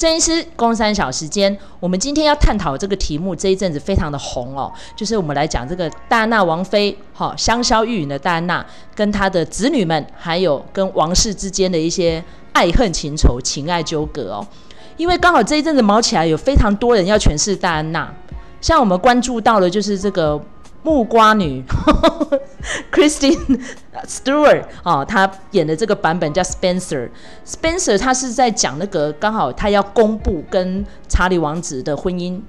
[0.00, 12.24] 郑医师，公三小时间，我们今天要探讨这个题目，这一阵子非常的红哦，就是我们来讲这个戴安娜王妃，哈，香消玉殒的戴安娜，跟她的子女们，还有跟王室之间的一些
[12.54, 14.46] 爱恨情仇、情爱纠葛哦。
[14.96, 18.10] 因为刚好这一阵子毛起来，有非常多人要诠释戴安娜，
[18.62, 20.40] 像我们关注到的，就是这个。
[20.82, 21.62] 木瓜女，
[22.90, 23.60] Christine
[24.06, 27.10] Stewart 啊，她演的这个版本叫 Spencer。
[27.46, 32.40] Spencer 她是在讲那个刚好她要公布跟查理王子的婚姻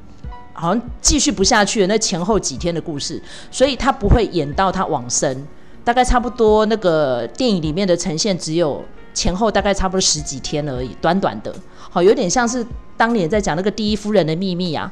[0.53, 5.45] 好像继续不下去了，那前后几天的故事，所以她不会演到她往生，
[5.84, 14.89] 大概差不多那个电影里面的呈现只有前后大概差不多十几天而已，短短的，好有点像是当年在讲那个第一夫人的秘密啊。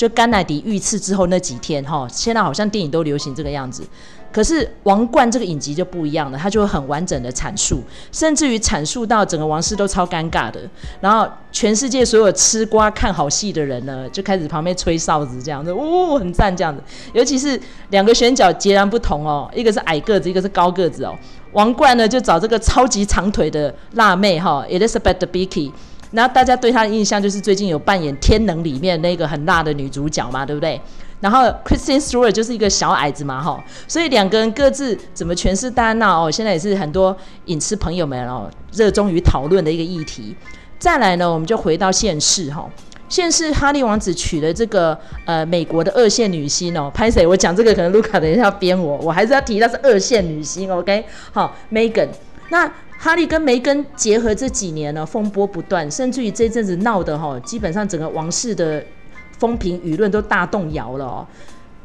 [0.00, 3.82] 就甘乃迪遇刺之后那几天，哈，现在好像电影都流行这个样子。
[4.32, 10.58] 可是《王冠》这个影集就不一样了，它就会很完整的阐述，甚至于阐述到整个王室都超尴尬的。
[11.02, 16.82] 然后全世界所有吃瓜看好戏的人呢，就开始旁边吹哨子，这样子，呜，很赞这样子。
[17.12, 17.60] 尤其是
[17.90, 21.14] 两个选角截然不同哦，一个是矮个子，一个是高个子哦。
[21.52, 25.70] 《王冠》呢就找这个超级长腿的辣妹哈，Elizabeth Bicki。
[26.12, 30.80] 然后大家对她的印象就是最近有扮演《天能》里面那个很辣的女主角嘛，对不对？
[31.20, 40.34] 然后 Kristen Stewart 就是一个小矮子嘛，哈，所以两个人各自怎么诠释戴安娜哦，现在也是很多影视朋友们哦热衷于讨论的一个议题。
[40.78, 42.66] 再来呢，我们就回到现世哈，
[43.08, 47.26] 现世哈利王子娶了这个呃美国的二线女星哦，拍谁？
[47.26, 51.04] 我讲这个可能卢卡等一下要编我，我还是要提她是二线女星，OK？
[51.32, 52.08] 好，Megan，
[52.48, 52.72] 那。
[53.02, 58.84] 哈利跟梅根结合这几年呢，风波不断，甚至于这阵子闹得哈，基本上整个王室的
[59.38, 61.26] 风评舆论都大动摇了哦。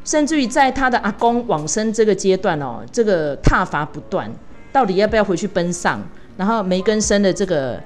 [0.04, 4.30] 甚至于在他的阿公往生这个阶段哦，这个挞伐不断，
[4.74, 6.02] 到底要不要回去奔丧？
[6.36, 7.82] 然后梅根生了这个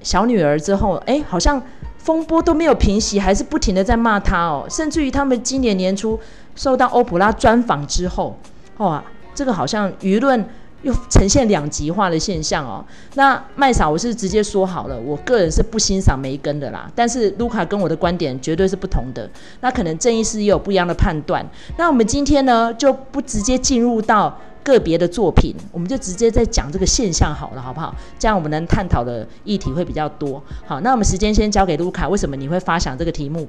[0.00, 1.62] 小女儿之后，哎，好像
[1.98, 4.66] 风波都没有平息，还是不停的在骂他哦。
[4.68, 6.18] 甚至于他们今年年初
[6.56, 8.36] 受到欧普拉专访之后，
[8.78, 9.04] 哇，
[9.36, 10.44] 这个好像舆论。
[10.82, 12.84] 又呈现两极化的现象哦。
[13.14, 16.90] 那麦嫂，我是直接说好了，我个人是不欣赏梅根的啦。
[16.94, 19.28] 但是卢卡跟我的观点绝对是不同的。
[19.60, 21.44] 那可能郑医师也有不一样的判断。
[21.76, 27.94] 那我们今天呢，就不直接进入到个别的作品，我们就直接在讲这个现象好了，好不好？
[28.18, 30.42] 这样我们能探讨的议题会比较多。
[30.66, 32.08] 好，那我们时间先交给卢卡。
[32.08, 33.46] 为什么你会发想这个题目？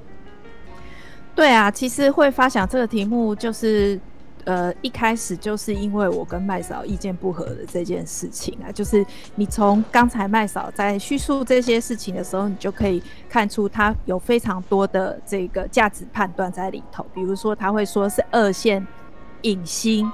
[1.34, 4.00] 对啊，其实会发想这个题目就是。
[4.46, 9.06] 呃，一开始就是因为我跟麦嫂意见不合的这件事情啊，就是
[9.36, 17.06] 你从刚才麦嫂在叙述这些事情的时候，你就可以看出他有非常多的这个价值判断在里头。
[17.14, 18.86] 比如说，他会说是二线
[19.44, 20.12] 影星，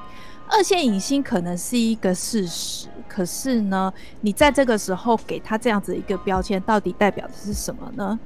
[0.48, 3.92] 二线影星可能是一个事实，可是呢，
[4.22, 8.20] 你在这个时候给他这样子一个标签，到底代表的是什么呢？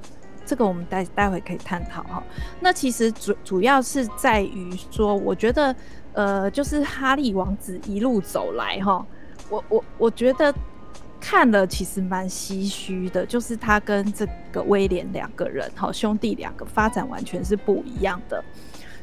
[0.45, 2.23] 这个我们待待会可以探讨哈。
[2.59, 5.75] 那其实主主要是在于说，我觉得
[6.13, 9.05] 呃，就是哈利王子一路走来哈，
[9.49, 10.53] 我我我觉得
[11.19, 18.43] 看了其实蛮唏嘘的，就是他跟这个威廉两个人哈，兄弟两个发展完全是不一样的。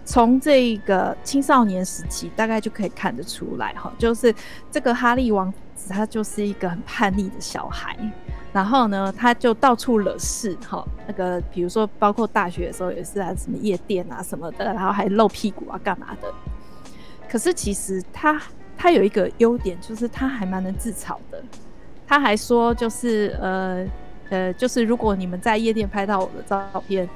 [0.05, 4.35] 从这个青少年时期大概就可以看得出来哈，就是
[4.71, 7.97] 这个哈利王子他就是一个很叛逆的小孩。
[8.53, 16.29] 然后呢，他就到处惹事，哈，那个比如说，包括大学的时候也是啊，什么夜店啊什么的，然后还露屁股啊干嘛的。
[17.29, 18.43] 可是其实他
[18.77, 21.41] 他有一个优点，就是他还蛮能自嘲的。
[22.09, 23.87] 他还说，就是呃
[24.31, 27.09] 呃，就是如果你们在夜店拍到我的照片，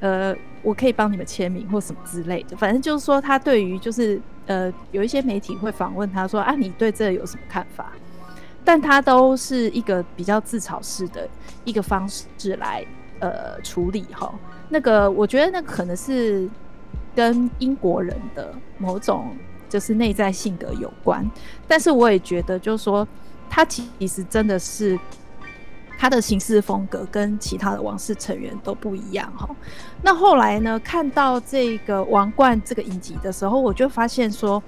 [0.00, 2.54] 呃，我可以帮你们签名或什么之类的。
[2.54, 7.92] 反正就是说，他对于就是呃，有一些媒体会访问他说啊，你对这有什么看法？
[8.64, 11.28] 但他都是一个比较自嘲式的
[11.64, 12.86] 一个方式来
[13.18, 14.32] 呃处理哈，
[14.68, 16.48] 那个我觉得那可能是
[17.14, 19.36] 跟英国人的某种
[19.68, 21.28] 就是内在性格有关，
[21.66, 23.06] 但是我也觉得就是说
[23.50, 24.96] 他其实真的是
[25.98, 29.48] 他的行事风格跟其他的王室成员都不一样哈。
[30.02, 34.62] 那后来呢，看到这个王冠这个影集的时候，我就发现说。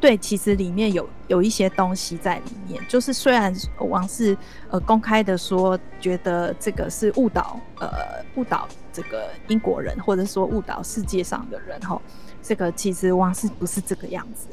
[0.00, 4.34] 对，其实里面有有一些东西在里面，就是虽然王室
[4.70, 7.90] 呃公开的说觉得这个是误导呃
[8.36, 12.00] 误导这个英国人，或者说误导世界上的人哈，
[12.42, 14.46] 这个其实王室不是这个样子，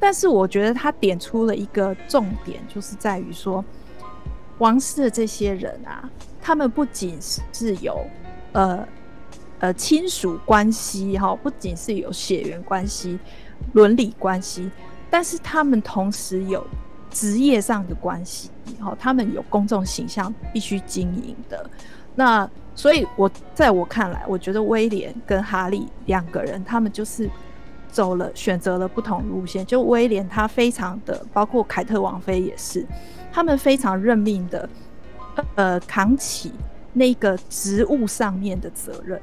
[0.00, 3.62] 但是我觉得他点出了一个重点，就是在于说
[4.56, 6.08] 王室的这些人啊，
[6.40, 7.18] 他们不仅
[7.52, 8.06] 是有
[8.52, 8.88] 呃
[9.58, 13.18] 呃亲属关系哈，不仅是有血缘关系、
[13.74, 14.70] 伦理关系。
[15.14, 16.66] 但是他们同时有
[17.08, 18.50] 职业上的关系，
[18.80, 21.70] 哈，他们有公众形象必须经营的。
[22.16, 27.30] 那所以我在我看来，我觉得威廉跟哈利两个人，他们就是
[27.92, 29.64] 走了选择了不同路线。
[29.64, 32.84] 就威廉他非常的，包括凯特王妃也是，
[33.32, 34.68] 他们非常认命的，
[35.54, 36.52] 呃，扛起
[36.92, 39.22] 那个职务上面的责任。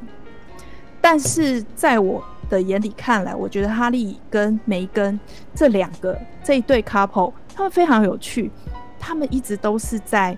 [1.02, 5.18] 但是在我的眼里看来，我觉得哈利跟梅根
[5.56, 8.51] 这两个这一对 couple，他们非常有趣，
[9.00, 10.38] 他们一直都是在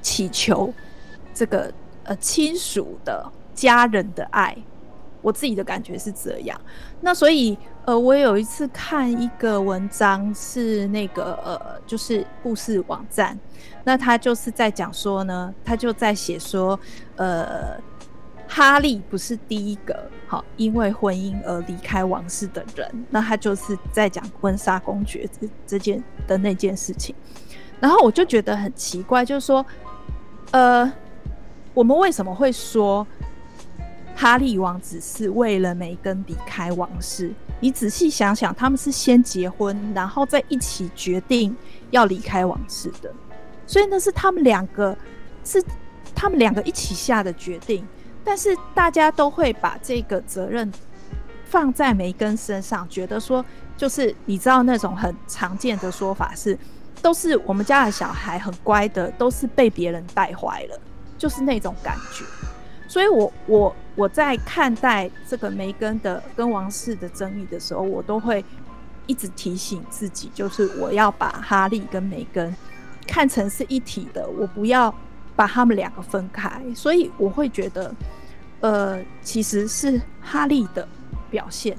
[0.00, 0.72] 祈求。
[1.34, 1.72] 这个
[2.04, 3.24] 呃亲属的
[3.54, 4.56] 家人的爱，
[5.20, 6.60] 我自己的感觉是这样。
[7.00, 13.38] 那所以呃，我有一次看一个文章，是那个呃，就是故事网站，
[13.82, 16.78] 那他就是在讲说呢，他就在写说，
[17.16, 17.80] 呃，
[18.46, 27.14] 哈利不是第一个好因为婚姻而离开王室的人，那他就是在讲婚纱公爵这这件的那件事情。
[27.78, 29.64] 然后我就觉得很奇怪，就是说，
[30.52, 30.92] 呃。
[31.74, 33.06] 我们为什么会说
[34.14, 37.32] 哈利王子是为了梅根离开王室？
[37.60, 41.56] 你仔细想想，他们是先结婚，然后再一起决定
[41.90, 43.10] 要离开王室的，
[43.66, 44.94] 所以那是他们两个
[45.44, 45.64] 是
[46.14, 47.88] 他们两个一起下的决定。
[48.24, 50.70] 但是大家都会把这个责任
[51.44, 53.44] 放在梅根身上，觉得说
[53.76, 56.58] 就是你知道那种很常见的说法是，
[57.00, 60.78] 都是我们家的小孩很乖的，都是被别人带坏了。
[61.18, 62.24] 就是那种感觉，
[62.88, 68.44] 所以我我我在看待这个梅根的跟王室的争议的时候，我都会
[69.06, 72.52] 一直提醒自己，就是我要把哈利跟梅根
[73.06, 74.92] 看成是一体的，我不要
[75.42, 76.62] 把他们两个分开。
[76.72, 77.92] 所以我会觉得，
[78.60, 80.86] 呃，其实是哈利的
[81.28, 81.76] 表现，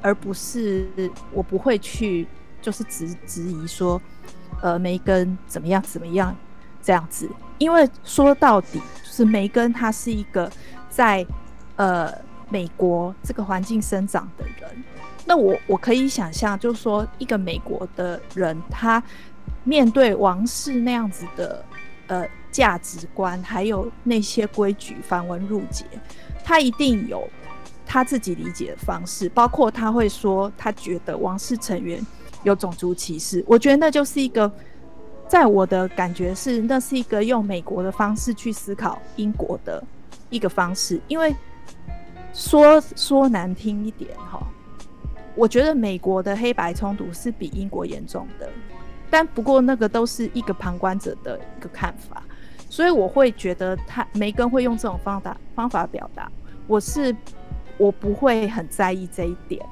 [0.00, 0.88] 而不是
[1.30, 2.26] 我不会去
[2.62, 4.00] 就是质质疑说，
[4.62, 6.34] 呃，梅根怎么样怎么样
[6.82, 7.28] 这样子。
[7.58, 10.50] 因为说到底，就是梅根他是一个
[10.88, 11.26] 在
[11.76, 12.10] 呃
[12.48, 14.84] 美国这个环境生长的人。
[15.26, 19.02] 那我我可以想象，就是说一个美国的人，他
[19.64, 21.62] 面对王室那样子的
[22.06, 25.84] 呃价值观，还有那些规矩繁文缛节，
[26.44, 27.28] 他一定有
[27.84, 29.28] 他自己理解的方式。
[29.30, 32.06] 包括他会说，他觉得王室成员
[32.44, 33.42] 有种族歧视。
[33.48, 34.52] 我觉得那就是一个。
[35.28, 39.82] 在我的感觉是，那是一个用美国的方式去思考英国的
[40.28, 41.00] 一个方式。
[41.08, 41.34] 因为
[42.34, 44.46] 说说难听一点哈，
[45.34, 48.46] 我觉得美国的黑白冲突是比英国严重的。
[49.08, 52.22] 但不过那个都是一个旁观者的一个看法，
[52.72, 56.26] 所以我会觉得他梅根会用这种方法方法表达，
[56.66, 57.14] 我是
[57.76, 59.62] 我不会很在意这一点。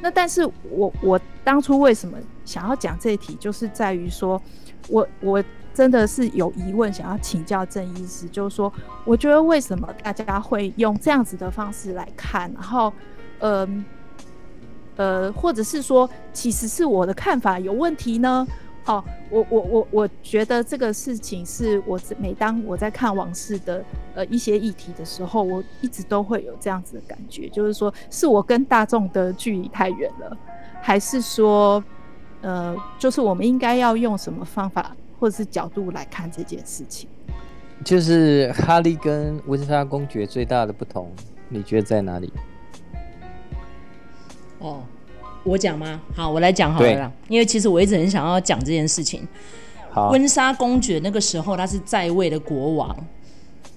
[0.00, 4.42] 那但是我我当初为什么想要讲这一题，就是在于说。
[4.88, 5.44] 我我
[5.74, 8.72] 真的是有疑问，想要请教郑医师，就是说，
[9.04, 12.92] 我觉得为什么大家会用这样子的方式来看，然后，
[13.40, 13.84] 嗯
[14.96, 18.44] 呃，呃，或者是说，其实是我的看法有问题呢？
[18.86, 23.84] 哦，我我我我觉得这个事情是我每当我在看往事的
[24.14, 30.36] 呃一些议题的时候，我一直都会有这样子的感觉，就是说，是我跟大众的距离太远了，
[30.80, 31.82] 还是说？
[32.42, 37.06] 呃，就是我们应该要用什么方法或者是角度来看这件事情？
[37.84, 41.12] 就是哈利跟温莎公爵最大的不同，
[41.50, 42.32] 你觉得在哪里？
[44.58, 44.82] 哦，
[45.44, 46.00] 我讲吗？
[46.14, 47.12] 好，我来讲好了啦。
[47.28, 49.26] 因为其实我一直很想要讲这件事情。
[49.90, 52.96] 好，温莎公爵那个时候他是在位的国王，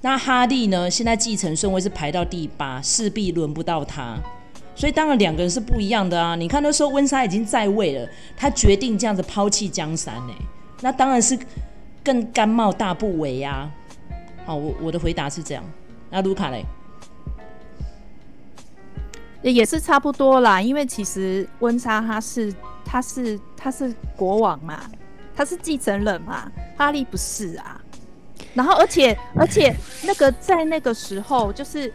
[0.01, 4.17] 那哈利呢，现在继承顺位是排到第八，势必轮不到他。
[4.75, 6.35] 所以当然两个人是不一样的啊！
[6.35, 10.45] 你看那时候温莎已经在位了，他决定这样子抛弃江山呢、欸，
[10.81, 11.37] 那当然是
[12.03, 13.69] 更甘冒大不韪呀。
[14.45, 15.63] 好，我我的回答是这样。
[16.09, 16.65] 那卢卡嘞？
[19.51, 22.53] 也是差不多啦，因为其实温莎他是
[22.85, 24.79] 他是他是国王嘛，
[25.35, 27.81] 他是继承人嘛，哈利不是啊。
[28.53, 31.91] 然后而且而且那个在那个时候就是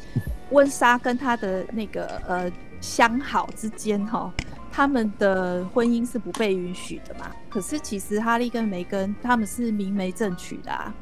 [0.51, 2.53] 温莎跟他的那个呃。
[2.81, 4.33] 相好之间哈，
[4.71, 7.29] 他们的婚姻是不被允许的嘛？
[7.49, 10.95] 可是其实哈利跟梅根他们是明媒正娶的啊。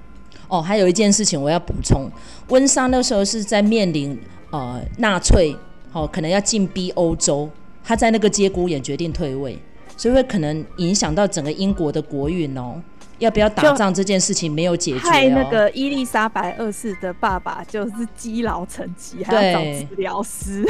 [0.48, 2.10] 哦，还有一件事情我要补充，
[2.48, 4.18] 温莎那时候是在面临
[4.52, 5.54] 呃纳粹
[5.92, 7.48] 哦，可能要进逼欧洲，
[7.82, 9.58] 他在那个节骨眼决定退位，
[9.96, 12.82] 所以会可能影响到整个英国的国运哦。
[13.18, 20.62] 要不要打仗这件事情没有解决、哦，害那个伊丽莎白二世的爸爸就是积劳成疾，还要找治疗师。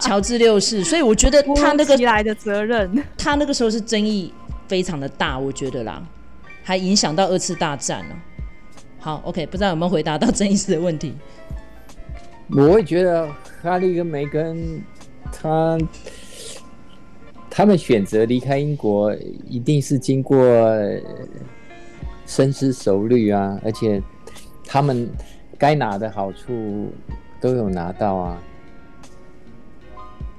[0.00, 4.34] 乔治六世，所以我觉得他那个来的责任，他那个时候是争议
[4.66, 6.02] 非常的大，我觉得啦，
[6.64, 8.14] 还影响到二次大战呢。
[8.98, 11.14] 好，OK，不知道有没有回答到 郑医师的问题？
[12.50, 13.28] 我会觉得
[13.62, 14.82] 哈利跟梅根，
[15.30, 15.78] 他
[17.50, 19.14] 他们选择离开英国，
[19.46, 20.38] 一定是经过
[22.26, 24.02] 深思熟虑啊，而且
[24.64, 25.08] 他们
[25.58, 26.88] 该拿的好处
[27.40, 28.42] 都有拿到啊。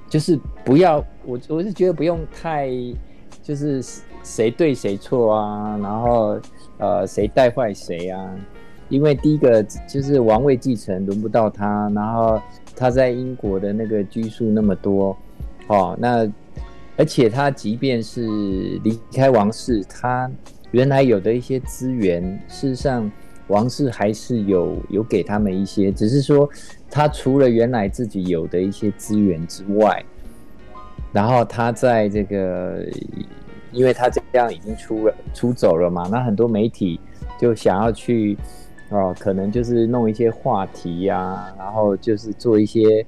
[0.09, 0.35] 就是
[0.65, 2.71] 不要，我我是觉得不用太，
[3.43, 3.79] 就是
[4.23, 6.39] 谁对谁错啊，然后
[6.79, 8.35] 呃谁带坏谁啊，
[8.89, 12.41] 因为第一个就是王位继承轮不到他，然后
[12.75, 15.15] 他在英国的那个居数那么多，
[15.67, 16.29] 哦，那
[16.98, 18.22] 而且他即便是
[18.84, 20.29] 离开王室，他
[20.72, 23.10] 原来有的一些资源，事实上
[23.48, 26.50] 王室还是有有给他们一些，只是说。
[26.91, 30.03] 他除了原来自己有的一些资源之外，
[31.13, 32.84] 然后他在这个，
[33.72, 37.00] 因为他这样已经出了出走了嘛，那很多媒体
[37.39, 38.36] 就想要去，
[38.89, 43.05] 哦，可能就是弄一些话题呀、啊，然后就是做一些，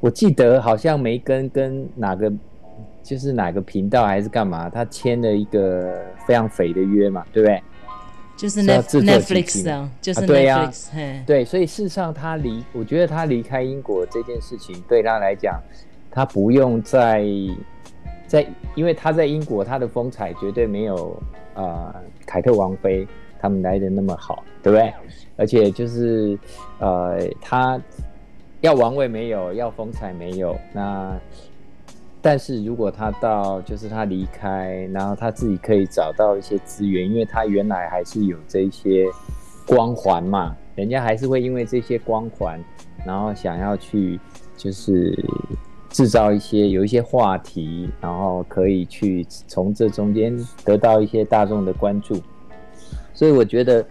[0.00, 2.32] 我记得好像梅根跟哪个，
[3.02, 7.62] 就是哪个频道还是干嘛，他签了一个非常肥的约嘛，对不对？
[8.38, 10.72] 就是 Netflix 啊，就是 Netflix，对呀，
[11.26, 15.60] 对，所以事实上他离，我觉得他离开英国这件事情对他来讲，
[16.08, 17.26] 他不用再
[18.28, 21.20] 在，因为他在英国，他的风采绝对没有
[21.54, 21.92] 呃
[22.24, 23.04] 凯特王妃
[23.40, 24.94] 他们来的那么好，对不对？
[25.36, 26.38] 而且就是
[26.78, 27.80] 呃，他
[28.60, 31.18] 要王位没有，要风采没有，那。
[32.20, 39.06] 但是如果他到，就是他离开，然后他自己可以找到一些资源，因为他原来还是有这些
[39.64, 42.60] 光环嘛，人家还是会因为这些光环，
[43.06, 44.18] 然后想要去
[44.56, 45.16] 就是
[45.90, 52.20] 制造一些有一些话题，然后可以去从这中间得到一些大众的关注，
[53.14, 53.86] 所以我觉得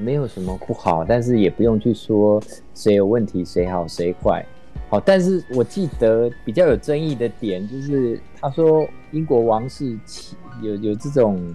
[0.00, 2.42] 没有什么不好，但是也不用去说
[2.74, 4.44] 谁有问题，谁好谁坏。
[4.88, 11.54] 好，但是我记得比较有争议的点就是，他说英国王室歧有有这种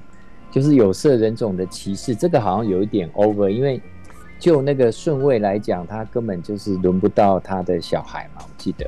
[0.52, 3.82] 就是有色人种的歧视，这个好像有一点 over，因为
[4.38, 8.88] 就那个顺位来讲，他根本就是轮不到他的小孩嘛，我记得。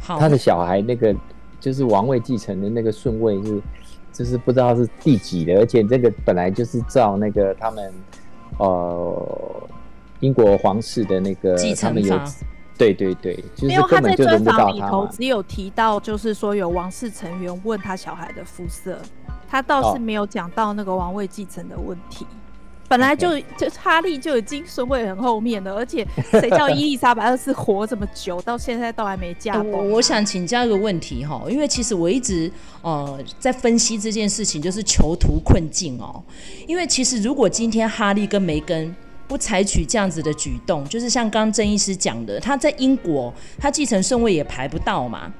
[0.00, 1.16] 他的小孩那个
[1.58, 3.60] 就是王位继承的那个顺位是，
[4.14, 7.92] 就是不知道是第几的，而且这个本来就是照那个他们
[8.56, 9.68] 呃。
[10.20, 12.18] 英国皇室的那个他们有，
[12.78, 13.68] 对对对，就是他。
[13.68, 18.98] 没有，他在专访里头只有提到，就是说有王室成员问他小孩的肤色，
[19.46, 22.24] 他倒是没有讲到那个王位继承的问题。
[22.24, 22.28] 哦、
[22.88, 29.78] 本来就就哈利就已经顺位很后面了，而且 谁叫伊丽莎白二世活这么久，到现在都还没驾崩、啊。
[29.78, 32.50] 我想请教一个问题哈，因为其实我一直
[32.82, 36.22] 呃在分析这件事情，就是囚徒困境哦。
[36.66, 38.94] 因为其实如果今天哈利跟梅根。
[39.26, 45.32] 不采取这样子的举动，就是像刚刚郑医师讲的，他在英国，他继承顺位也排不到嘛。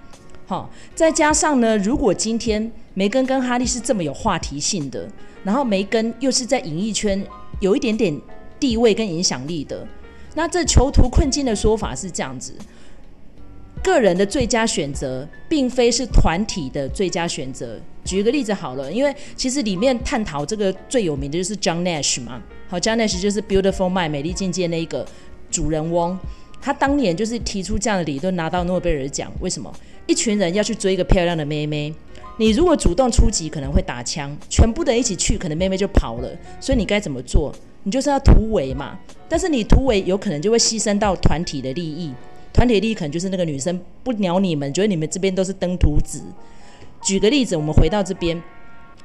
[0.47, 5.07] 好，再加上呢，如果今天梅根跟哈利是这么有话题性的，
[5.45, 7.25] 然后梅根又是在演艺圈
[7.61, 8.19] 有一点点
[8.59, 9.87] 地位跟影响力的，
[10.35, 12.55] 那这囚徒困境的说法是这样子：
[13.83, 17.79] 个人的最佳选择，并非是团体的最佳选择。
[18.05, 22.43] 举个例子好了，因为其实里面探讨这个最有名的就是 John Nash 嘛。
[22.69, 25.07] 好，John Nash 就是《Beautiful Mind》美丽境界那一个
[25.51, 26.19] 主人翁，
[26.61, 29.33] 他当年就是提出这样的理论，拿到诺贝尔奖。
[29.41, 29.73] 为什么？
[30.07, 31.95] 一群人要去追一个漂亮的妹妹，
[32.37, 36.29] 你如果主动出击，可能会打枪，全部的人一起去，可能妹妹就跑了。
[36.61, 37.55] 所以你该怎么做？
[37.85, 38.99] 你就是要突围嘛。
[39.29, 42.13] 但是你突围，有可能就会牺牲到团体的利益。
[42.53, 46.23] 团体利益可能就是那个女生不鸟你们，觉得你们这边都是登徒子。
[47.03, 48.43] 举个例子，我们回到这边，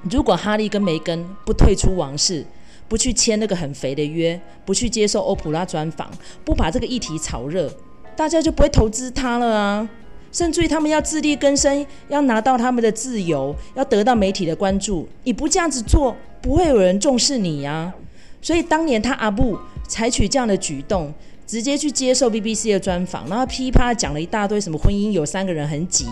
[0.10, 2.46] 如果哈利跟梅根不退出王室。
[2.88, 6.10] 不去签那个很肥的约，不去接受欧普拉专访，
[6.44, 7.72] 不把这个议题炒热，
[8.16, 9.88] 大家就不会投资他了啊！
[10.32, 17.94] 甚至于他们要自力更生，要拿到他们的自由，要得到媒体的关注，你不这样子做，不会有人重视你呀。
[18.42, 19.58] 所以当年他阿布
[19.88, 21.14] 采取这样的举动，
[21.46, 26.08] 直接去接受 BBC 的专访，然后噼啪讲了一大堆什么婚姻有三个人很挤，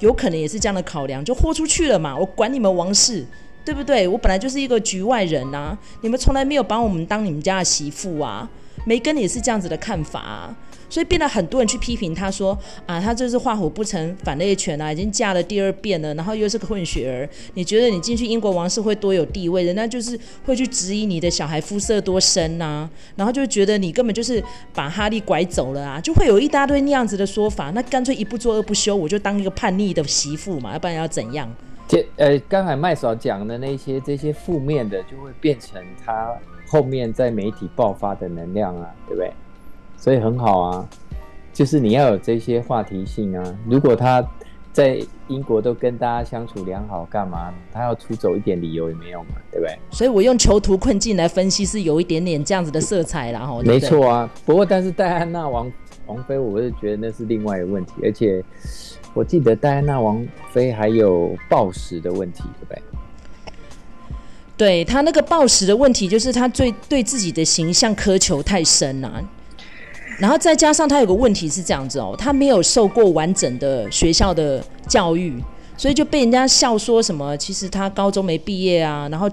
[0.00, 2.16] 有可能也是这样的考量，就豁出去了嘛！
[2.16, 3.26] 我管你们王室。
[3.64, 4.08] 对不对？
[4.08, 8.50] 我本来就是一个局外人呐、你们从来没有把我们当你们家的媳妇啊。
[8.84, 10.56] 梅根也是这样子的看法啊，
[10.92, 17.26] 所以变得很多人去批评他说啊，他这是画虎不成反类犬啊，已经嫁了第二遍了，然后又是个混血儿。
[17.54, 19.62] 你觉得你进去英国王室会多有地位？
[19.62, 24.44] 人家就是会去质疑你的小孩肤色多深呐、然后就觉得你根本就是
[24.74, 27.70] 把哈利拐走了啊，就会有一大堆那样子的说法。
[27.70, 31.50] 那干脆一不做二不休，我就当一个叛逆的媳妇嘛，要不然要怎样？
[31.88, 36.30] 这呃，刚才麦嫂讲的那些这些负面的，就会变成他
[36.68, 39.32] 后面在媒体爆发的能量啊，对不对？
[40.02, 40.88] 所以很好啊，
[41.52, 43.58] 就是你要有这些话题性啊。
[43.68, 44.20] 如果他
[44.72, 49.78] 在英国都跟大家相处良好，干嘛他要出走一点理由也没有嘛，对不对？
[49.92, 53.62] 所以我用囚徒困境来分析，是有一点点这样子的色彩啦，哈。
[53.64, 55.70] 没错啊，不过但是戴安娜王
[56.06, 58.42] 王妃，我是觉得那是另外一个问题，而且
[59.14, 62.82] 我记得戴安娜王妃还有暴食的问题，对不对？
[64.56, 69.22] 对，他那个暴食的问题，就是他最对自己的形象苛求太深了，啊，
[70.22, 75.42] 然后再加上他有个问题是这样子哦，他没有受过完整的学校的教育，
[75.76, 79.28] 所以就被人家笑说什么，其实他高中没毕业啊，然后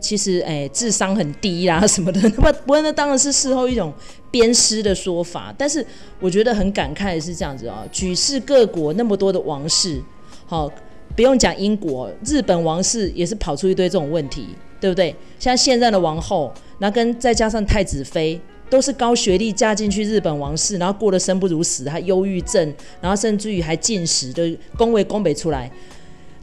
[0.00, 3.92] 其实哎智商很低啦，啊， 什么的， 那么不过那当然是事后一种
[4.32, 5.86] 鞭尸的说法，但是
[6.18, 10.02] 我觉得很感慨的是这样子哦，举世各国那么多的王室，
[10.46, 10.68] 好，
[11.14, 14.48] 不用讲英国，日本王室也是跑出一堆这种问题，
[14.80, 15.14] 对不对？
[15.38, 18.40] 像现在的王后，那跟再加上太子妃，
[18.70, 24.42] 都是高学历嫁进去日本王室，然后过得生不如死，还忧郁症，然后甚至于还进食，就
[24.76, 25.70] 恭维恭北出来，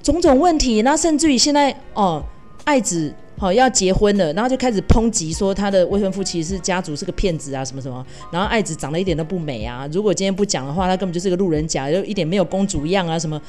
[0.01, 0.79] 种种问题。
[0.79, 2.23] 然后甚至于现在哦，
[2.63, 8.05] 爱子好、要结婚了，然后就开始抨击说他的未婚夫其实是家族是个骗子啊，什么什么。
[8.31, 13.41] 然后爱子长得一点都不美啊，如果今天不讲的话，他根本就是个路人甲，就一点没有公主样啊，什么。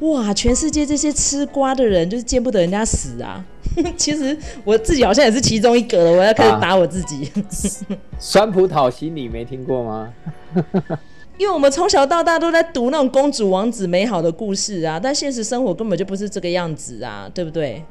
[0.00, 0.32] 哇！
[0.34, 3.42] 全世界这些吃瓜的人，就是见不得人家死啊！
[3.96, 7.24] 其实我自己好像也是其中一个了，我要开始打我自己。
[7.34, 10.12] 啊、 酸葡萄心理没听过吗？
[11.38, 17.82] 因为我们从小到大都在读那种公主王子美好的故事啊，但现实生活根本就不是这个样子啊，对不对？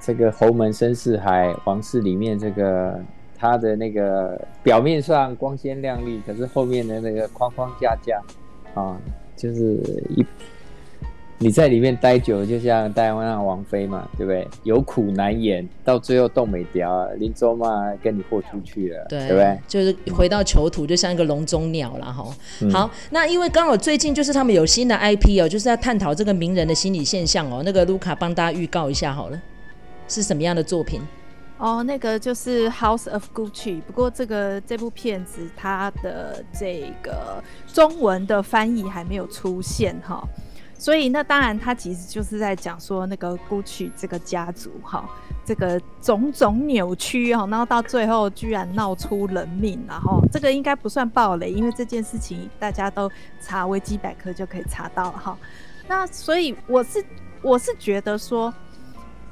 [0.00, 2.98] 这个侯门深似海，王室里面这个
[3.36, 8.22] 他的那个表面上光鲜亮丽，可是后面的那个框框架架
[8.74, 8.96] 啊。
[9.36, 9.76] 就是
[10.16, 10.24] 一
[11.38, 14.48] 你在里面待久，就像戴安娜王妃嘛，对不对？
[14.62, 19.58] 有苦难言，到最后冻没掉，林州嘛跟你豁出去了，对，对不对？
[19.68, 22.26] 就是回到囚徒，就像一个笼中鸟了哈。
[22.62, 27.62] 嗯、好，那因为刚好最近就是他们有新的 IP 哦，就是要探讨这个名人的心理现象哦。
[27.62, 29.38] 那个卢卡帮大家预告一下好了，
[30.08, 31.02] 是什么样的作品？
[31.58, 40.22] 哦，那个就是《House of Gucci》，不过这个这部片子它的这个中文的翻译还没有出现哈，
[40.78, 45.08] 所以那当然它其实就是在讲说那个 Gucci 这个家族哈，
[45.46, 55.38] 这个种种扭曲哈，然后到最后居然闹出人命，然后这个应该不算暴雷，因为这件事情大家都查维基百科就可以查到了哈。
[55.88, 57.02] 那所以我是
[57.40, 58.52] 我是觉得说。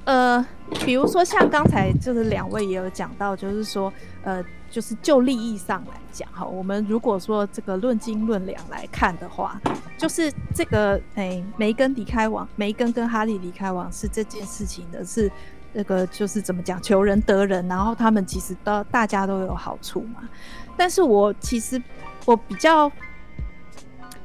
[0.04, 0.44] 呃，
[0.84, 3.90] 比如说像刚才就是两位也有讲到，就是说，
[4.22, 9.58] 呃，就是就利益上来讲哈，我们如果说这个论斤论两来看的话，
[9.96, 15.30] 就是这个哎，梅根离开王，梅根跟哈利离开王是这件事情的是
[15.72, 20.28] 那个就是怎么讲，求人得人，然后他们其实都大家都有好处嘛。
[20.76, 21.82] 但是我其实
[22.26, 22.92] 我比较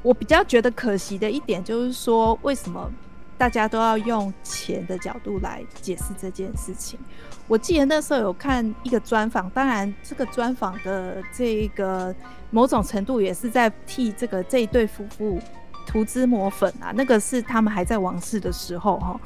[0.01, 2.91] 我比较觉得可惜的一点就是说，为什么？
[3.39, 6.99] 大家都要用钱的角度来解释这件事情。
[7.47, 12.13] 我记得那时候有看一个专访，当然这个专访的这个
[12.51, 15.39] 某种程度也是在替这个这一对夫妇
[15.87, 16.91] 涂脂抹粉啊。
[16.93, 19.17] 那个是他们还在王室的时候哈。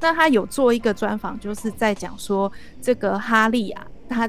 [0.00, 4.28] 那他有做一个专访，就是在讲说这个哈利啊，他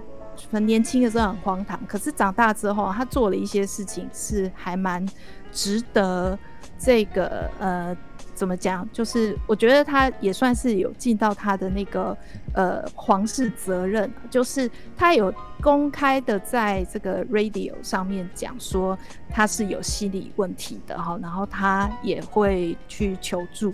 [0.52, 5.04] 很年轻的时候很荒唐，可是长大之后他做了一些事情是还蛮
[5.52, 6.38] 值得
[6.78, 7.98] 这个呃。
[8.34, 8.88] 怎么讲？
[8.92, 12.18] 就是我觉得他也算是有尽到他的那个
[12.54, 18.98] 呃皇室责任，就是他有公开的在这个 radio 上面讲说
[19.30, 23.74] 他是有心理问题的哈，然后他也会去求助。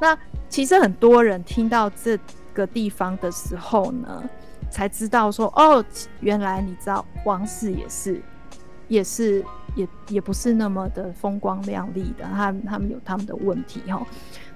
[0.00, 0.16] 那
[0.48, 2.18] 其实很多人听到这
[2.52, 4.22] 个地方的时候呢，
[4.70, 5.84] 才知道说哦，
[6.20, 8.22] 原来你知道王室也是
[8.88, 9.44] 也是。
[9.74, 14.06] 也也不是那么的风光亮丽的，他他们有他们的问题哈。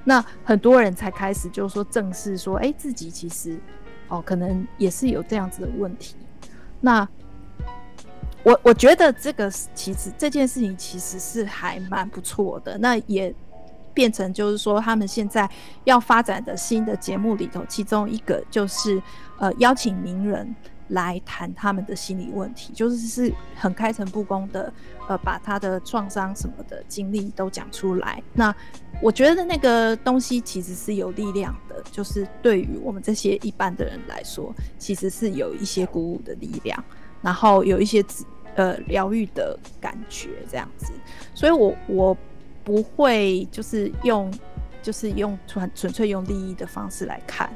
[0.05, 3.59] 那很多人才开始就是说正视说，哎、自己其实
[4.09, 6.17] 哦，可能也是有这样子的问题。
[6.81, 7.09] 那
[8.43, 12.79] 我我觉得这个其实这件事情其实是还蛮不错的。
[12.79, 13.35] 那也
[13.93, 15.51] 变成就是说，他们现在
[15.85, 19.03] 要发展的新的节目里头，其中一个就是
[19.39, 20.55] 呃邀请名人。
[20.91, 24.73] 来谈他们的心理问题，就是是很开诚布公的，
[25.09, 28.23] 呃，把他的创伤什么的经历都讲出来。
[28.33, 28.55] 那
[29.01, 36.83] 我觉得那个东西其实是有力量的，就是对于我们这些一般的人来说，其实是有一些鼓舞的力量，
[37.23, 38.05] 然后有一些
[38.55, 40.93] 呃疗愈的感觉这样子。
[41.35, 42.17] 所以我我
[42.65, 44.33] 不会就是用
[44.83, 47.49] 就是用纯纯粹用利益的方式来看。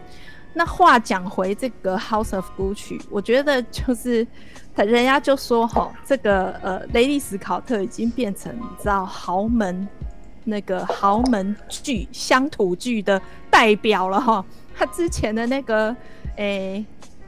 [0.52, 4.26] 那话讲回这个 House of Gucci，我觉得就是
[4.74, 9.88] 他人家就说哈，这个呃雷利斯考特已经变成你知道豪门
[10.42, 14.44] 那个豪门剧乡土剧的代表了哈。
[14.74, 15.94] 他之前的那个
[16.36, 16.84] 诶、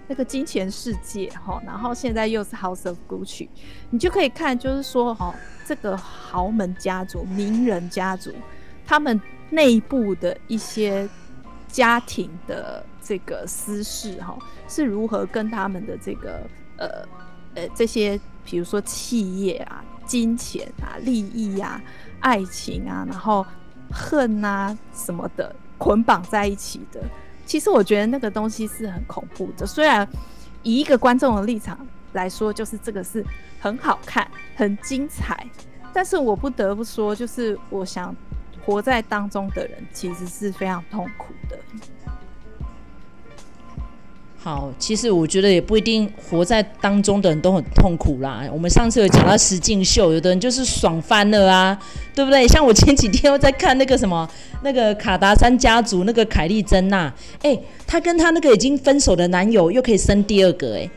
[0.09, 3.49] 那个金钱世界哈，然后现在又是 House of Gucci，
[3.91, 5.33] 你就可以看就是说哈，
[5.65, 8.33] 这个豪门家族、名人家族，
[8.85, 11.09] 他们内部的一些
[11.69, 12.85] 家庭的。
[13.05, 14.39] 这个私事哈
[14.69, 16.47] 是如何跟他们的这个
[16.79, 16.89] 呃
[17.55, 21.83] 呃这些比如说企业啊、金钱啊、利益啊、
[22.21, 23.45] 爱情啊，然后
[23.91, 27.03] 恨啊什么的捆绑在一起的？
[27.45, 29.67] 其实我觉得那个东西是很恐怖的。
[29.67, 30.09] 虽然
[30.63, 31.77] 以一个观众的立场
[32.13, 33.25] 来说，就是这个是
[33.61, 35.47] 很好看、很精彩，
[35.93, 38.15] 但是我不得不说，就是我想
[38.65, 41.35] 活在当中的人其实是非常痛苦
[44.45, 48.43] 好，其实我觉得也不一定活在当中的人都很痛苦啦。
[48.53, 51.79] 我们上次有讲到石敬秀，有的人就是爽翻了啊，
[52.13, 52.45] 对不对？
[52.49, 54.29] 像我前几天又在看那个什么，
[54.63, 60.91] 那个卡达山家族那个凯丽珍娜，哎，她跟她那个已经分手的男友又可以生第二个，哎，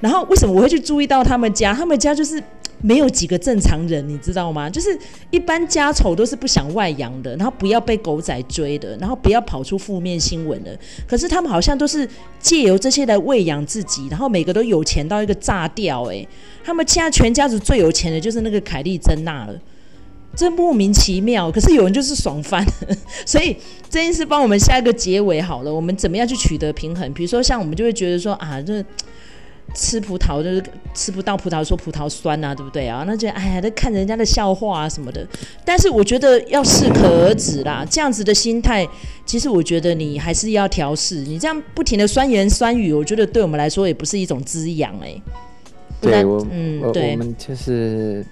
[0.00, 1.74] 然后为什么我会去注意到他们家？
[1.74, 2.42] 他们家就是。
[2.82, 4.70] 没有几个正常人，你知道吗？
[4.70, 4.98] 就是
[5.30, 10.78] 一般家丑都是不想外扬的，然后不要被狗仔追的，然后不要跑出负面新闻的。
[11.06, 16.04] 可是他们好像都是借由这些来喂养自己，然后每个都有钱到一个炸掉。
[16.04, 16.26] 诶，
[16.64, 19.54] 他们家全家族最有钱的就是那个凯莉珍娜了，
[20.34, 21.52] 真莫名其妙。
[21.52, 22.64] 可是有人就是爽翻，
[23.26, 23.54] 所以
[23.90, 25.74] 这件事帮我们下一个结尾好了。
[25.74, 27.12] 我们怎么样去取得平衡？
[27.12, 28.82] 比如说像我们就会觉得说啊，这。
[29.74, 30.62] 吃葡萄就是
[30.94, 33.04] 吃不到葡萄说葡萄酸啊，对不对啊？
[33.06, 35.26] 那就哎呀，在看人家的笑话啊什么的。
[35.64, 38.86] 但是我觉得要适可而止啦，这样子的心态，
[39.24, 41.16] 其实我觉得你还是要调试。
[41.16, 45.14] 你这样不停的酸言酸语，我觉得对我们来说也不是一种滋养哎。
[46.00, 48.24] 对我，嗯，对，我们就是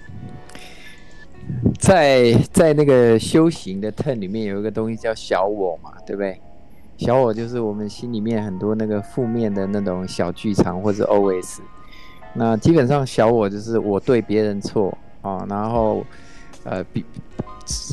[1.79, 6.39] 在在那个修行的 turn 里面有一个东西叫小我嘛，对不对？
[6.99, 11.59] 小我就是我们心里面很多那个负面的那种小剧场或者 OS，
[12.33, 16.05] 那基本上小我就是我对别人错啊，然后
[16.65, 17.05] 呃比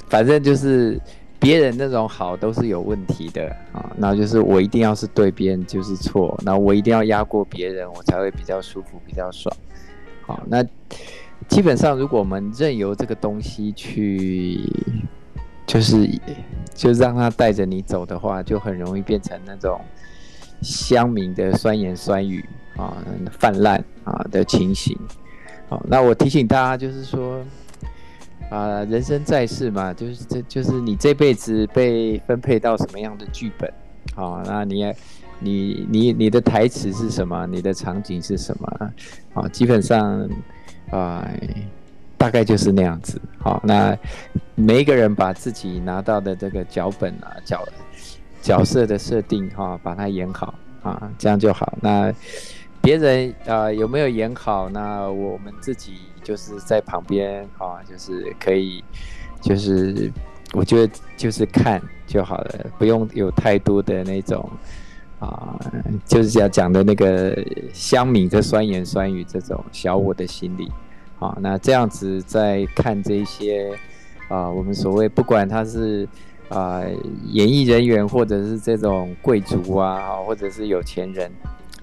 [0.08, 1.00] 反正就是
[1.38, 9.54] 别人那种好都是有问题的啊，那就是我一定要是对别人就是错，那我一定要压过别人，我才会比较舒服比较爽。
[10.22, 10.64] 好，那
[11.46, 14.60] 基本上如果我们任由这个东西去。
[15.66, 16.08] 就是，
[16.74, 19.80] 就让他带着你走的话，就很容易变成那种
[20.62, 22.44] 乡民的酸言酸语
[22.76, 22.96] 啊、
[23.32, 24.96] 泛滥啊的情形。
[25.68, 27.44] 好，那我提醒大家，就是说，
[28.48, 33.68] 啊，人生在世嘛，就是这就是你这辈子被分配到什么样的剧本，
[34.14, 34.96] 好，那你也，
[35.40, 37.44] 你你你的台词是什么？
[37.48, 38.92] 你的场景是什么？
[39.34, 40.28] 啊，基本上，
[40.90, 41.28] 啊。
[42.18, 43.96] 大概就是那样子，好，那
[44.54, 47.62] 每一个人把自己拿到的这个脚本啊，角
[48.40, 51.76] 角色的设定哈，把它演好啊，这样就好。
[51.80, 52.12] 那
[52.80, 54.68] 别人啊有没有演好？
[54.70, 58.82] 那我们自己就是在旁边啊，就是可以，
[59.42, 60.10] 就是
[60.54, 64.48] 我觉得就是看就好了，不用有太多的那种
[65.18, 65.58] 啊，
[66.06, 67.36] 就是要讲的那个
[67.74, 70.72] 乡民的酸言酸语这种小我的心理。
[71.18, 73.70] 好，那这样子在看这些，
[74.28, 76.06] 啊、呃，我们所谓不管他是
[76.50, 76.90] 啊、呃、
[77.30, 81.32] 演艺人员，或者是这种贵族啊，或者是有钱人，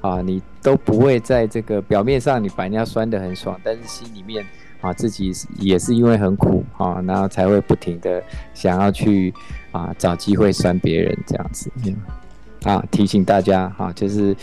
[0.01, 4.45] 啊，你都不会在这个表面上你把人家酸得很爽，但是心里面
[4.81, 8.21] 啊自己也是因为很苦啊，然后才会不停的
[8.53, 9.33] 想要去
[9.71, 11.71] 啊找机会酸别人这样子。
[12.63, 14.33] 啊，提醒大家哈、啊，就是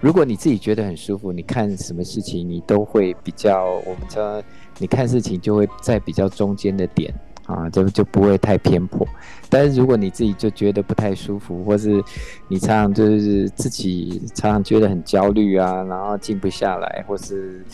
[0.00, 4.42] 如果你自己觉得很舒服，你看什么事情你都会比较，我们说
[4.78, 7.12] 你看事情就会在比较中间的点
[7.46, 9.06] 啊，就就不会太偏颇。
[9.48, 12.02] 但是如果你自己就觉得不太舒服，或是
[12.48, 17.64] 你常常就是自己常常觉得很焦虑啊，然后静不下来，或是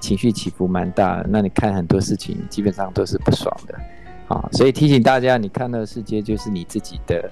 [0.00, 3.74] 情绪起伏蛮大，那你看很多事情基本上都是不爽的
[4.28, 4.48] 啊。
[4.52, 7.30] 所以提醒大家，你看到的世界就是你自己的。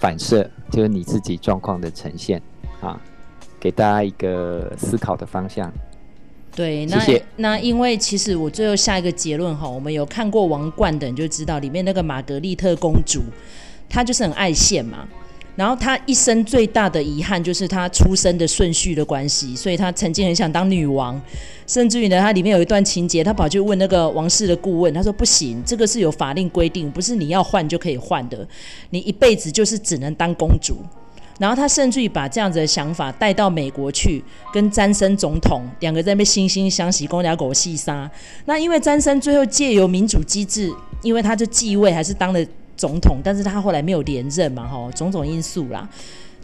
[0.00, 2.42] 反射就是你自己状况的呈现
[2.82, 3.00] 啊，
[3.60, 5.72] 给大家一个思考的方向。
[6.54, 6.98] 对，那
[7.36, 13.22] 那因为其实我最后下一个结论哈，我们有看过《王冠》的人就知道，里面那个玛格丽特公主，
[13.88, 15.06] 她就是很爱现嘛。
[15.54, 21.20] 然后她一生最大的遗憾就是她出生的顺序的关系，所以她曾经很想当女王，
[21.66, 28.44] 甚至于呢，她里面有一段情节，她跑去问那个王室的顾问，她说不行，这个是有法令规定，不是你要换就可以换的，
[28.90, 30.78] 你一辈子就是只能当公主。
[31.38, 34.22] 然后他甚至于把这样子的想法带到美国去，
[34.52, 38.10] 跟詹森总统两个在那边惺惺相惜，公家狗细沙。
[38.44, 40.72] 那因为詹森最后借由民主机制，
[41.02, 42.44] 因为他就继位还是当了
[42.76, 45.88] 总统，但是他后来没有连任嘛，哈，种种因素啦。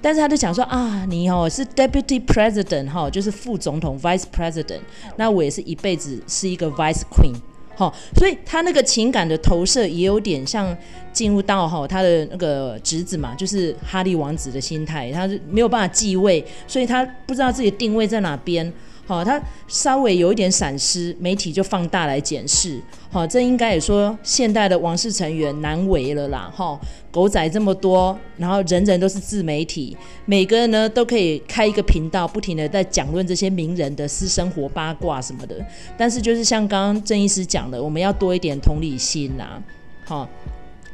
[0.00, 4.80] 但是他就讲说啊，你哦是 Deputy President 哈，就是副总统 Vice President，
[5.16, 7.34] 那我也是一辈子是一个 Vice Queen。
[7.76, 10.76] 好，所以他那个情感的投射也有点像
[11.12, 18.72] 进入到哈他的那个侄子嘛，就是哈利王子的心态，他是没有办法继位，所以他不知道自己定位在哪边。
[19.06, 22.80] 好，他稍微有一点闪失，媒体就放大来检视。
[23.10, 26.50] 好，这应该也说现代的王室成员难为了啦。
[26.54, 35.54] 哈，狗仔这么多，然后人人都是自媒体，每个人呢都可以开一个频道，不停的在讲论这些名人的私生活八卦什么的。
[35.98, 39.62] 但是就是像刚刚郑医师讲的，我们要多一点同理心呐。
[40.06, 40.26] 好，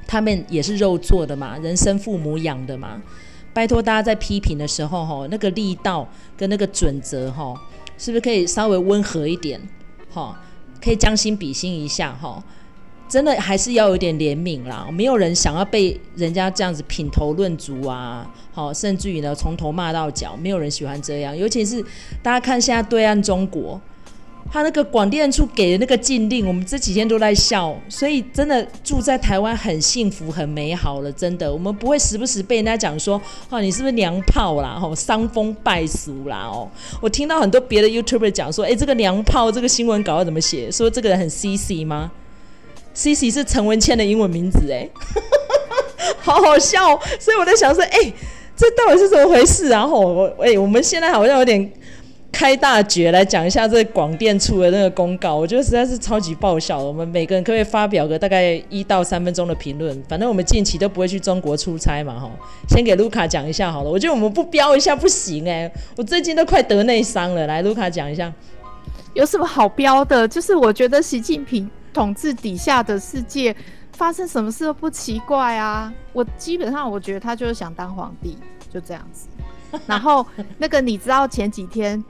[0.06, 3.00] 他们也是肉做的嘛，人生父母养的嘛。
[3.52, 7.54] 拜托大家在批评的时候，哈，那个力道跟那个准则，哈。
[8.00, 9.60] 是不是可以稍微温和一点，
[10.10, 10.40] 哈，
[10.82, 12.42] 可以将心比心一下，哈，
[13.06, 14.88] 真的还是要有点怜悯啦。
[14.90, 21.36] 没有人想要被人家这样子品头论足啊，好，甚至于呢从头骂到脚，没有人喜欢这样。
[21.36, 21.84] 尤其是
[22.22, 23.78] 大家看现在对岸中国。
[24.52, 34.76] 他那个广电处给的那个禁令，我们这几天都在笑，所以真的住在台湾很幸福、很美好了，真的，我们不会时不时被人家讲说，哦，你是不是娘炮啦？
[34.82, 36.48] 哦，伤风败俗啦？
[36.52, 36.68] 哦，
[37.00, 40.68] 我听到很多别的 YouTuber 讲说，哎，这个娘炮这个新闻稿要怎么写？
[40.72, 42.10] 说这个人很 CC 吗
[42.92, 44.88] ？CC 是陈文茜的英文名字，哎，
[46.18, 48.12] 好好笑，所以我在想说，哎，
[48.56, 49.68] 这到底是怎么回事？
[49.68, 51.72] 然后我，哎，我们现在好像有点。
[52.32, 56.78] 开大绝来讲一下这广电处的那个公告，我觉得实在是超级爆笑。
[56.78, 60.02] 我们每个人可不可以发表个大概一到三分钟的评论？
[60.08, 62.30] 反正我们近期都不会去中国出差嘛，哈。
[62.68, 63.90] 先给卢卡讲一下好了。
[63.90, 67.46] 我觉得我们不标一下不行哎、我最近都快得内伤了。
[67.46, 68.32] 来，卢卡讲一下，
[69.12, 70.26] 有什么好标的？
[70.26, 73.54] 就是我觉得习近平统治底下的世界
[73.92, 75.92] 发生什么事都不奇怪啊。
[76.12, 78.38] 我基本上我觉得他就是想当皇帝，
[78.72, 79.28] 就这样子。
[79.87, 80.26] 然后
[80.59, 82.02] 那个你知道前几天，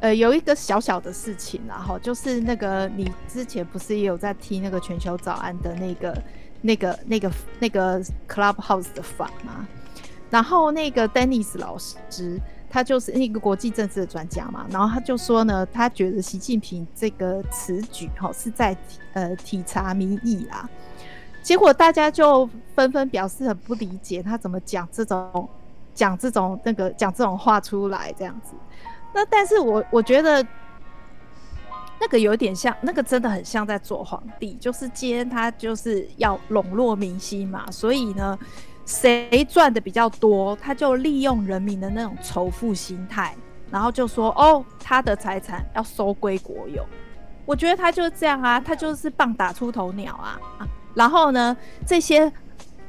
[0.00, 6.22] 呃，有一个小小的事情，然后就是那个你之前不是也有在听那个全球早安的那个
[6.62, 9.66] 那个那个那个 Clubhouse 的房吗？
[10.30, 18.76] 然后那个 Dennis 老师，他就是那个国际政治的专家嘛，然后他就说呢，他觉得习近平这个此举哈是在
[19.14, 20.68] 呃体察民意啦，
[21.42, 25.48] 结果大家就纷纷表示很不理解他怎么讲这种。
[25.94, 28.54] 讲这种那个讲这种话出来这样子，
[29.14, 30.44] 那但是我我觉得
[32.00, 38.38] 那个有点像，那个真的很像在做皇帝，就是今天他就是要笼络民心嘛，所以呢，
[38.86, 43.34] 谁赚的比较多，他就利用人民的那种仇富心态，
[43.70, 46.82] 然后就说哦，他的财产要收归国有。
[47.44, 50.38] 我觉得他就是这样啊，他就是棒打出头鸟啊，
[50.94, 52.32] 然后呢，这些。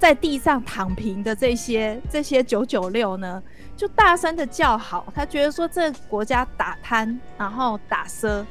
[0.01, 3.41] 在地上躺平的这些这些九九六呢，
[3.77, 8.43] 就大声的叫好，他觉得说这国家打贪，然后打奢，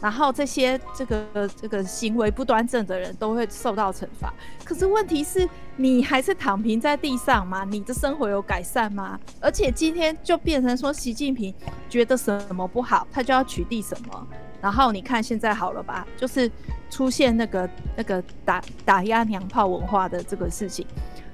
[0.00, 4.32] 然后这些这个这个行为不端正的人都会受到惩罚。
[4.64, 5.46] 可是问题是，
[5.76, 7.66] 你还是躺平在地上吗？
[7.68, 9.20] 你的生活有改善吗？
[9.40, 11.54] 而且今天就变成说，习近平
[11.90, 14.26] 觉得什么不好，他就要取缔什么。
[14.60, 16.50] 然后你看现在好了吧，就是
[16.90, 20.86] 出现那个那个打打压娘炮文化的这个事情，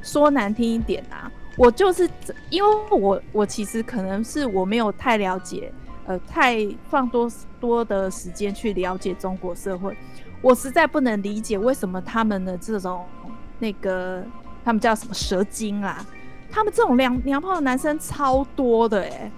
[0.03, 2.09] 说难听一点啊，我就是
[2.51, 5.73] 因为我我其实可能是我没有太了解，
[6.07, 6.59] 呃，太
[6.91, 9.97] 放多多的时间去了解中国社会，
[10.43, 13.05] 我实在不能理解为什么他们的这种
[13.59, 14.23] 那个
[14.65, 16.05] 他们叫什么蛇精啊，
[16.51, 19.33] 他们这种娘娘炮的男生超多的诶、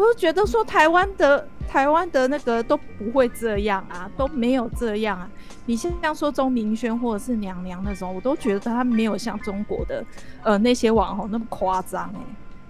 [0.00, 5.28] 我就觉得说台湾的台湾的那个都不会这样啊，都没有这样啊。
[5.66, 10.02] 你像像说钟明轩或者是娘娘那种，我都觉得他没有像中国的
[10.42, 12.20] 呃那些网红那么夸张哎。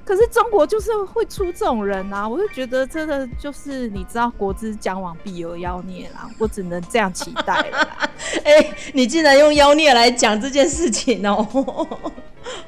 [0.04, 7.88] 可是中国就是会出这种人啊，我就觉得真的就是你知道国之将亡必有妖孽啦，我只能这样期待了。
[8.44, 11.46] 哎、你竟然用妖孽来讲这件事情哦、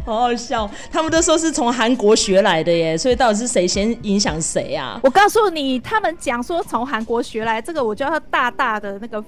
[0.05, 0.71] 好好笑。
[0.91, 5.01] 他们都说是从韩国学来的耶，所以到底是谁先影响谁啊？
[5.03, 9.25] 我告诉你，他们讲说从韩国学来，这个我就要大大的那个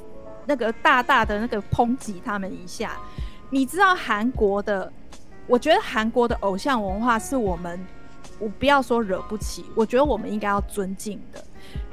[0.47, 2.97] 那个大大的那个抨击他们一下。
[3.51, 4.93] 你知道韩国的？
[5.47, 7.79] 我觉得韩国的偶像文化是我们。
[8.41, 11.43] 我不要说惹不起，我觉得我们应该要尊敬的。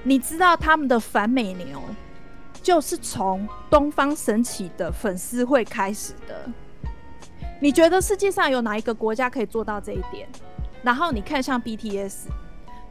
[0.01, 1.79] 你知道他们的反美牛，
[2.63, 6.49] 就是从东方神起的粉丝会开始的。
[7.63, 10.27] 你觉得世界上有哪一个国家可以做到这一点？
[10.81, 12.23] 然后你看像 BTS，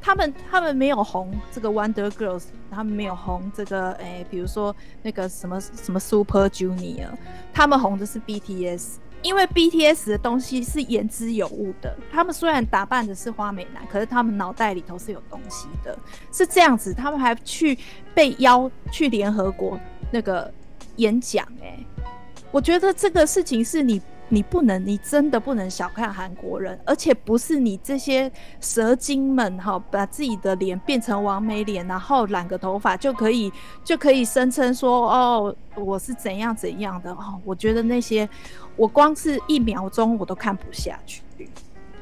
[0.01, 7.09] 他们他们没有红这个 Wonder Girls，他们没有红这个哎，比如说那个什么什么 Super Junior，
[7.53, 8.99] 他们红的是 BTS。
[9.23, 15.99] 因为 BTS 的东西是言之有物的，他们虽然打扮的是花美男，可是他们脑袋里头是有东西的，
[16.33, 16.95] 是这样子。
[16.95, 17.77] 他们还去
[18.15, 19.79] 被邀去联合国
[20.13, 20.51] 那个
[20.97, 21.77] 演讲，哎，
[22.53, 24.01] 我觉得这个事情是你。
[24.33, 33.53] 你不能，你真的不能小看韩国人，而且不是你这些蛇精们哈，把自己的脸变成完美脸，然后染个头发就可以
[33.85, 37.41] 就可以声称说哦，我是怎样怎样的哦。
[37.45, 38.29] 我觉得那些，
[38.77, 41.23] 我光是一秒钟我都看不下去。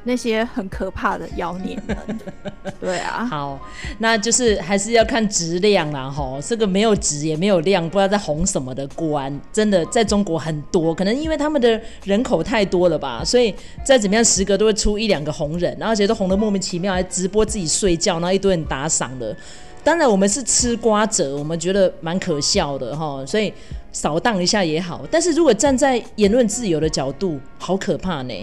[0.09, 2.19] 那些很可怕的妖孽们，
[2.81, 3.59] 对啊，好，
[3.99, 13.53] 那就是还是要看质量啦，吼，这个没有质也没有量，不知道在红什么的官，真的在中国很多，可能因为他们的人口太多了吧，所以
[13.85, 19.37] 再怎么样，十个都会出一两个红人，然后而且都红的莫名其妙，还直播自己睡觉，然后一堆人打赏的。
[19.83, 23.53] 当然，我们是吃瓜者，我们觉得蛮可笑的哈，所以
[23.91, 25.05] 扫荡一下也好。
[25.11, 28.33] 但是如果站在言论自由的角度，好可怕呢。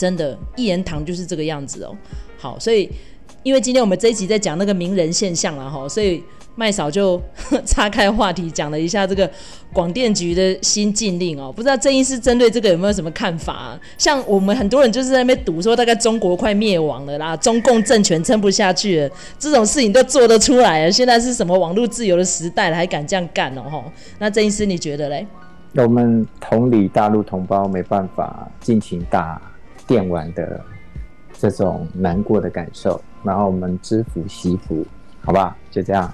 [0.00, 1.94] 真的，一言堂就是这个样子哦。
[2.38, 2.90] 好，所以
[3.42, 7.20] 因为今天我们这一集在讲那个名人现象了哈，所以麦嫂就
[7.66, 9.30] 岔开话题讲了一下这个
[9.74, 11.52] 广电局的新禁令哦。
[11.54, 13.78] 不知道郑医师针对这个有没有什么看法？
[13.98, 20.90] 像我们很多人就是在那边赌说，大概中国快灭亡了啦，中共政权撑不下去了，这种事情都做得出来了。
[20.90, 23.64] 现在是什么网络自由的时代了，还敢这样干哦？
[23.70, 23.84] 哈，
[24.18, 25.26] 那郑医师你觉得嘞？
[25.72, 29.40] 那我们同理大陆同胞没办法尽情大。
[29.90, 30.60] 电玩的
[31.36, 34.86] 这种难过的感受，然后我们知福惜福，
[35.20, 36.08] 好吧，就这样。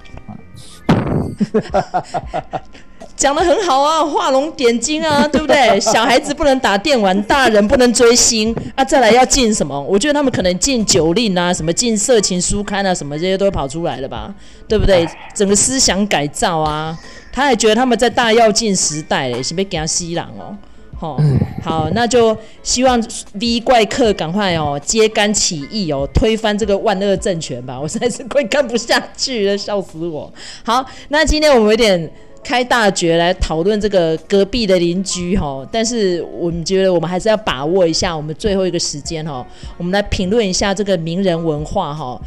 [3.15, 5.77] 讲的很好啊，画龙点睛啊，对不对？
[5.79, 8.83] 小孩子不能打电玩，大人不能追星啊。
[8.83, 9.79] 再来要禁什么？
[9.79, 14.33] 我觉得他们可能禁酒令啊，什么禁色情书刊啊，什么这些都会跑出来了吧？
[14.67, 15.07] 对不对？
[15.35, 16.97] 整个思想改造啊，
[17.31, 20.57] 他还觉得他们在大跃进时代嘞，是不是给他吸狼哦？
[20.99, 21.23] 好、哦，
[21.61, 22.99] 好，那就希望
[23.33, 27.77] V 怪客赶快哦揭竿起义哦，推翻这个万恶政权吧！
[27.79, 30.33] 我实在是快看不下去了，笑死我。
[30.63, 32.11] 好，那今天我们有点
[32.43, 39.45] 开大绝来讨论这个隔壁的邻居哈、哦，但是我们觉得我们还是要把握一下我们最后一个时间哈、哦，
[39.77, 42.21] 我们来评论一下这个名人文化哈、哦。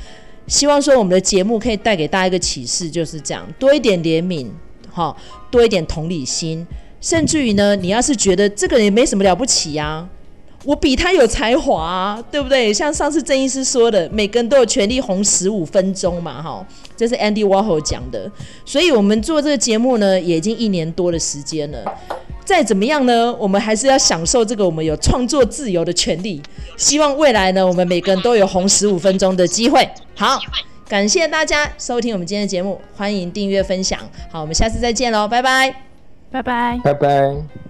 [0.47, 4.47] 希望说我们的节目可以带给大家一个启示，就是这样，多一点怜悯
[4.93, 5.17] 哈、哦，
[5.51, 6.65] 多一点同理心。
[7.01, 10.07] 甚至于呢，你要是觉得这个人也没什么了不起啊，
[10.65, 12.73] 我比他有才华，对不对？
[12.73, 18.31] 像上次郑医师说的，每个人都有权利红十五分钟嘛，哈，这是 Andy Warhol 讲的。
[18.67, 21.83] 所以我们做这个节目呢，也已经一年多的时间了。
[22.45, 26.43] 再怎么样呢，我们还是要享受这个我们有创作自由的权利。
[26.77, 29.89] 希望未来呢，我们每个人都有红十五分钟的机会。
[30.15, 30.39] 好，
[30.89, 34.01] 感谢大家收听我们今天的节目，欢迎订阅分享。
[34.33, 35.90] 好，我们下次再见喽，拜拜。
[36.31, 37.70] 拜拜，拜拜。